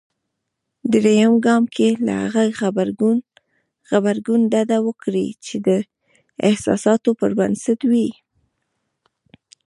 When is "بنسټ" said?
7.39-7.79